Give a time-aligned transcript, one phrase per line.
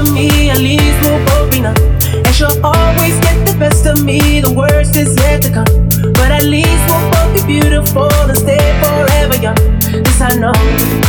[0.00, 1.76] of me, at least we'll both be numb.
[2.24, 5.88] And she'll always get the best of me, the worst is yet to come.
[6.14, 9.56] But at least we'll both be beautiful and stay forever young.
[10.02, 10.99] This I know.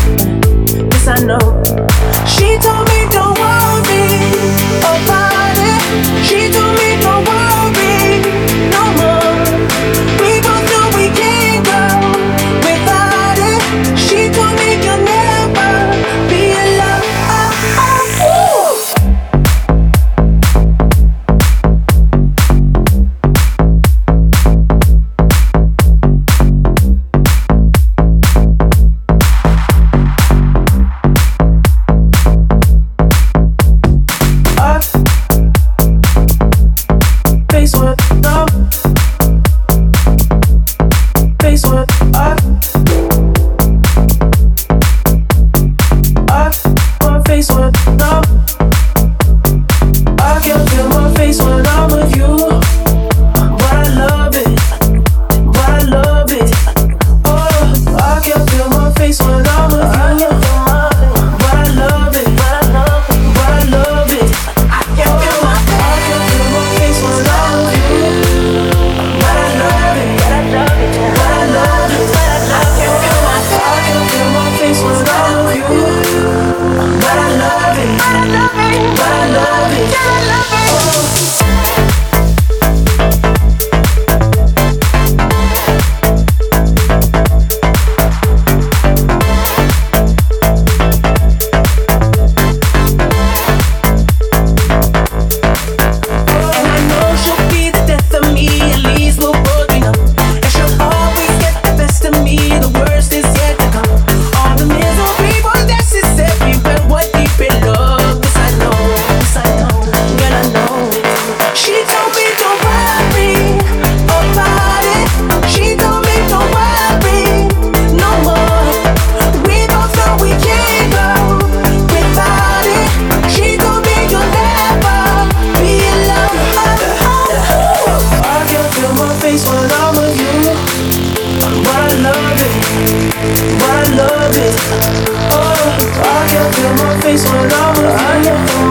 [136.70, 138.71] my face when I was in